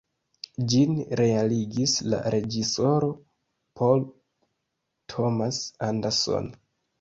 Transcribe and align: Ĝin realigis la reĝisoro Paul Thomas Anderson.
Ĝin 0.69 0.93
realigis 1.19 1.93
la 2.13 2.21
reĝisoro 2.35 3.11
Paul 3.81 4.03
Thomas 5.15 5.61
Anderson. 5.91 6.51